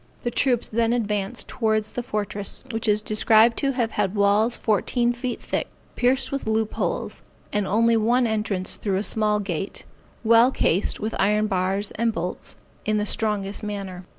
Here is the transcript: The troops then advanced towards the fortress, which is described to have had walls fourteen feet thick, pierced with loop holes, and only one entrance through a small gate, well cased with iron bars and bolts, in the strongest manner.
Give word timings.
The 0.23 0.31
troops 0.31 0.67
then 0.67 0.93
advanced 0.93 1.47
towards 1.47 1.93
the 1.93 2.01
fortress, 2.01 2.63
which 2.71 2.87
is 2.87 3.03
described 3.03 3.55
to 3.57 3.73
have 3.73 3.91
had 3.91 4.15
walls 4.15 4.57
fourteen 4.57 5.13
feet 5.13 5.39
thick, 5.43 5.67
pierced 5.95 6.31
with 6.31 6.47
loop 6.47 6.73
holes, 6.73 7.21
and 7.53 7.67
only 7.67 7.95
one 7.95 8.25
entrance 8.25 8.77
through 8.77 8.97
a 8.97 9.03
small 9.03 9.37
gate, 9.39 9.85
well 10.23 10.49
cased 10.49 10.99
with 10.99 11.13
iron 11.19 11.45
bars 11.45 11.91
and 11.99 12.11
bolts, 12.13 12.55
in 12.83 12.97
the 12.97 13.05
strongest 13.05 13.61
manner. 13.61 14.03